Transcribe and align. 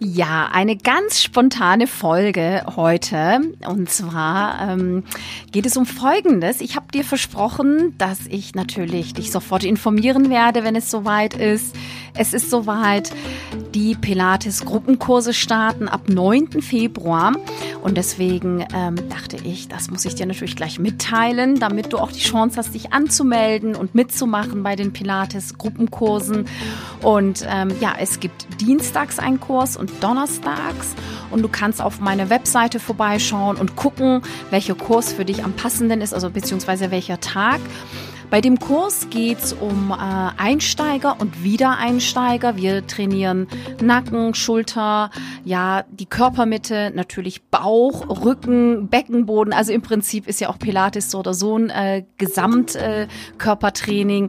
Ja, 0.00 0.48
eine 0.52 0.76
ganz 0.76 1.20
spontane 1.20 1.88
Folge 1.88 2.62
heute. 2.76 3.40
Und 3.66 3.90
zwar 3.90 4.70
ähm, 4.70 5.02
geht 5.50 5.66
es 5.66 5.76
um 5.76 5.86
Folgendes. 5.86 6.60
Ich 6.60 6.76
habe 6.76 6.86
dir 6.92 7.02
versprochen, 7.02 7.94
dass 7.98 8.20
ich 8.28 8.54
natürlich 8.54 9.14
dich 9.14 9.32
sofort 9.32 9.64
informieren 9.64 10.30
werde, 10.30 10.62
wenn 10.62 10.76
es 10.76 10.88
soweit 10.88 11.34
ist. 11.34 11.74
Es 12.14 12.32
ist 12.32 12.48
soweit. 12.48 13.10
Die 13.74 13.96
Pilates-Gruppenkurse 13.96 15.34
starten 15.34 15.88
ab 15.88 16.08
9. 16.08 16.62
Februar. 16.62 17.32
Und 17.82 17.96
deswegen 17.96 18.66
ähm, 18.74 18.96
dachte 19.08 19.36
ich, 19.42 19.68
das 19.68 19.90
muss 19.90 20.04
ich 20.04 20.14
dir 20.14 20.26
natürlich 20.26 20.56
gleich 20.56 20.78
mitteilen, 20.78 21.58
damit 21.58 21.92
du 21.92 21.98
auch 21.98 22.12
die 22.12 22.20
Chance 22.20 22.56
hast, 22.56 22.74
dich 22.74 22.92
anzumelden 22.92 23.74
und 23.74 23.94
mitzumachen 23.94 24.62
bei 24.62 24.76
den 24.76 24.92
Pilates-Gruppenkursen. 24.92 26.46
Und 27.02 27.46
ähm, 27.48 27.70
ja, 27.80 27.94
es 27.98 28.20
gibt 28.20 28.60
dienstags 28.60 29.18
einen 29.18 29.40
Kurs 29.40 29.76
und 29.76 29.90
donnerstags. 30.02 30.94
Und 31.30 31.42
du 31.42 31.48
kannst 31.48 31.80
auf 31.80 32.00
meine 32.00 32.30
Webseite 32.30 32.80
vorbeischauen 32.80 33.56
und 33.56 33.76
gucken, 33.76 34.22
welcher 34.50 34.74
Kurs 34.74 35.12
für 35.12 35.24
dich 35.24 35.44
am 35.44 35.52
passenden 35.52 36.00
ist, 36.00 36.14
also 36.14 36.30
beziehungsweise 36.30 36.90
welcher 36.90 37.20
Tag. 37.20 37.60
Bei 38.30 38.42
dem 38.42 38.58
Kurs 38.58 39.08
geht's 39.08 39.54
um 39.54 39.90
äh, 39.90 39.94
Einsteiger 40.36 41.18
und 41.18 41.42
Wiedereinsteiger. 41.42 42.56
Wir 42.56 42.86
trainieren 42.86 43.48
Nacken, 43.80 44.34
Schulter, 44.34 45.08
ja, 45.44 45.84
die 45.90 46.04
Körpermitte, 46.04 46.92
natürlich 46.94 47.42
Bauch, 47.44 48.22
Rücken, 48.24 48.88
Beckenboden. 48.88 49.54
Also 49.54 49.72
im 49.72 49.80
Prinzip 49.80 50.28
ist 50.28 50.42
ja 50.42 50.50
auch 50.50 50.58
Pilates 50.58 51.10
so 51.10 51.20
oder 51.20 51.32
so 51.32 51.56
ein 51.56 51.70
äh, 51.70 52.04
Gesamtkörpertraining. 52.18 54.26
Äh, 54.26 54.28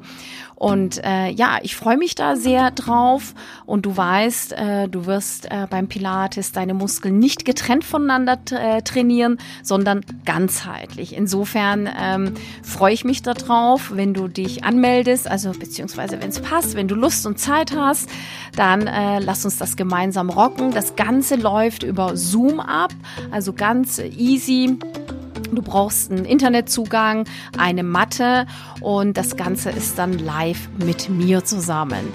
und 0.59 1.02
äh, 1.05 1.30
ja, 1.30 1.59
ich 1.62 1.77
freue 1.77 1.95
mich 1.95 2.16
da 2.16 2.36
sehr 2.36 2.72
drauf. 2.72 3.34
Und 3.66 3.86
du 3.86 3.95
weißt, 3.95 4.52
äh, 4.52 4.88
du 4.90 5.05
wirst 5.05 5.45
äh, 5.49 5.68
beim 5.70 5.88
Pilates 5.88 6.52
deine 6.52 6.73
Muskeln 6.73 7.18
nicht 7.18 7.45
getrennt 7.45 7.85
voneinander 7.85 8.38
äh, 8.52 8.82
trainieren, 8.82 9.38
sondern 9.63 10.02
ganzheitlich. 10.26 11.15
Insofern 11.15 11.90
ähm, 11.98 12.34
freue 12.62 12.93
ich 12.93 13.05
mich 13.05 13.21
darauf, 13.21 13.96
wenn 13.96 14.13
du 14.13 14.27
dich 14.27 14.65
anmeldest, 14.65 15.30
also 15.30 15.52
beziehungsweise 15.52 16.21
wenn 16.21 16.30
es 16.30 16.41
passt, 16.41 16.76
wenn 16.76 16.90
du 16.90 16.96
Lust 16.96 17.26
und 17.26 17.40
Zeit 17.40 17.74
hast, 17.74 18.10
dann 18.57 18.85
äh, 18.85 19.20
lass 19.20 19.46
uns 19.46 19.57
das 19.57 19.77
gemeinsam 19.77 20.30
rocken. 20.30 20.71
Das 20.71 20.98
Ganze 20.98 21.37
läuft 21.37 21.84
über 21.84 22.18
Zoom 22.18 22.60
ab, 22.60 22.91
also 23.32 23.54
ganz 23.54 23.99
easy. 23.99 24.77
Du 25.52 25.62
brauchst 25.62 26.12
einen 26.12 26.26
Internetzugang, 26.26 27.26
eine 27.58 27.84
Matte 27.84 28.46
und 28.82 29.18
das 29.18 29.36
Ganze 29.36 29.70
ist 29.70 29.98
dann 29.98 30.18
live 30.20 30.70
mit 30.78 31.10
mir 31.10 31.44
zusammen. 31.44 32.12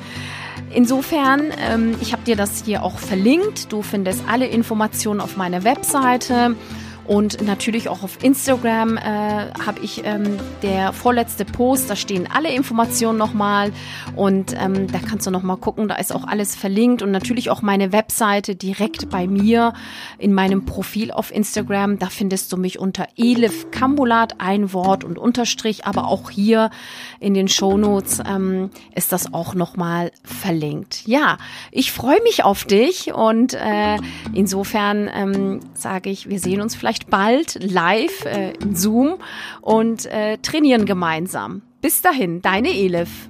Insofern, 0.73 1.53
ähm, 1.59 1.97
ich 2.01 2.13
habe 2.13 2.25
dir 2.25 2.37
das 2.37 2.65
hier 2.65 2.83
auch 2.83 2.99
verlinkt. 2.99 3.73
Du 3.73 3.83
findest 3.83 4.23
alle 4.29 4.47
Informationen 4.47 5.21
auf 5.21 5.37
meiner 5.37 5.65
Webseite. 5.65 6.57
Und 7.07 7.43
natürlich 7.43 7.89
auch 7.89 8.03
auf 8.03 8.23
Instagram 8.23 8.97
äh, 8.97 9.01
habe 9.03 9.81
ich 9.83 10.03
ähm, 10.05 10.39
der 10.63 10.93
vorletzte 10.93 11.45
Post, 11.45 11.91
da 11.91 11.97
stehen 11.97 12.29
alle 12.33 12.55
Informationen 12.55 13.19
nochmal. 13.19 13.73
Und 14.17 14.55
ähm, 14.59 14.91
da 14.91 14.99
kannst 14.99 15.27
du 15.27 15.31
nochmal 15.31 15.57
gucken, 15.59 15.89
da 15.89 15.97
ist 15.97 16.15
auch 16.15 16.25
alles 16.27 16.55
verlinkt. 16.57 17.03
Und 17.03 17.11
natürlich 17.11 17.51
auch 17.51 17.63
meine 17.63 17.93
Webseite 17.93 18.55
direkt 18.55 19.11
bei 19.11 19.27
mir 19.27 19.75
in 20.19 20.33
meinem 20.33 20.65
Profil 20.65 21.11
auf 21.11 21.31
Instagram. 21.31 21.99
Da 21.99 22.07
findest 22.07 22.53
du 22.53 22.57
mich 22.57 22.79
unter 22.79 23.07
Elif 23.17 23.71
Kambulat, 23.71 24.41
ein 24.41 24.73
Wort 24.73 25.05
und 25.05 25.19
Unterstrich, 25.19 25.85
aber 25.85 26.09
auch 26.09 26.31
hier 26.31 26.71
in 27.21 27.35
den 27.35 27.49
Shownotes 27.49 28.23
ähm, 28.27 28.71
ist 28.95 29.13
das 29.13 29.35
auch 29.35 29.55
nochmal 29.55 30.11
verlinkt. 30.23 31.07
Ja, 31.07 31.39
ich 31.71 31.93
freue 31.93 32.23
mich 32.23 32.45
auf 32.45 32.65
dich. 32.65 33.13
Und 33.13 33.55
äh, 33.55 33.97
insofern 34.33 35.11
ähm, 35.15 35.61
sage 35.75 36.11
ich, 36.11 36.29
wir 36.29 36.39
sehen 36.39 36.61
uns 36.61 36.75
vielleicht 36.75 36.94
vielleicht 36.95 37.11
bald 37.11 37.59
live 37.63 38.25
äh, 38.25 38.53
in 38.63 38.77
Zoom 38.77 39.17
und 39.61 40.07
äh, 40.07 40.39
trainieren 40.39 40.87
gemeinsam. 40.87 41.63
Bis 41.81 42.03
dahin, 42.03 42.41
deine 42.41 42.71
Elif. 42.71 43.29